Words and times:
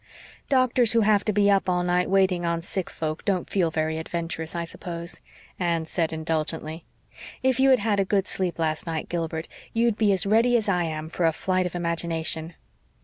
"Doctors 0.49 0.93
who 0.93 1.01
have 1.01 1.23
to 1.25 1.31
be 1.31 1.51
up 1.51 1.69
all 1.69 1.83
night 1.83 2.09
waiting 2.09 2.43
on 2.43 2.63
sick 2.63 2.89
folk 2.89 3.23
don't 3.23 3.47
feel 3.51 3.69
very 3.69 3.99
adventurous, 3.99 4.55
I 4.55 4.63
suppose," 4.65 5.21
Anne 5.59 5.85
said 5.85 6.11
indulgently. 6.11 6.85
"If 7.43 7.59
you 7.59 7.69
had 7.69 7.77
had 7.77 7.99
a 7.99 8.05
good 8.05 8.25
sleep 8.27 8.57
last 8.57 8.87
night, 8.87 9.09
Gilbert, 9.09 9.47
you'd 9.73 9.99
be 9.99 10.11
as 10.11 10.25
ready 10.25 10.57
as 10.57 10.67
I 10.67 10.85
am 10.85 11.11
for 11.11 11.27
a 11.27 11.31
flight 11.31 11.67
of 11.67 11.75
imagination." 11.75 12.55